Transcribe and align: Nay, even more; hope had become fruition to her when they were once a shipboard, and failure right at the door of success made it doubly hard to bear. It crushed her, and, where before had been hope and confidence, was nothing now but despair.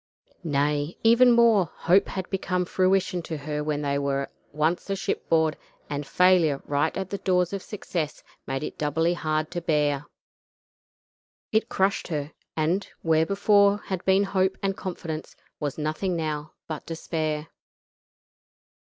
Nay, 0.43 0.97
even 1.03 1.31
more; 1.31 1.69
hope 1.75 2.07
had 2.07 2.27
become 2.31 2.65
fruition 2.65 3.21
to 3.21 3.37
her 3.37 3.63
when 3.63 3.83
they 3.83 3.99
were 3.99 4.31
once 4.51 4.89
a 4.89 4.95
shipboard, 4.95 5.55
and 5.91 6.07
failure 6.07 6.59
right 6.65 6.97
at 6.97 7.11
the 7.11 7.19
door 7.19 7.43
of 7.43 7.61
success 7.61 8.23
made 8.47 8.63
it 8.63 8.79
doubly 8.79 9.13
hard 9.13 9.51
to 9.51 9.61
bear. 9.61 10.07
It 11.51 11.69
crushed 11.69 12.07
her, 12.07 12.31
and, 12.57 12.87
where 13.03 13.27
before 13.27 13.77
had 13.77 14.03
been 14.03 14.23
hope 14.23 14.57
and 14.63 14.75
confidence, 14.75 15.35
was 15.59 15.77
nothing 15.77 16.15
now 16.15 16.53
but 16.67 16.83
despair. 16.87 17.49